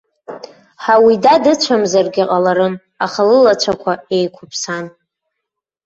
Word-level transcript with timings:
Ҳауида 0.83 1.33
дыцәамзаргьы 1.43 2.23
ҟаларын, 2.29 2.73
аха 3.05 3.21
лылацәақәа 3.27 3.93
еиқәыԥсан. 4.15 4.85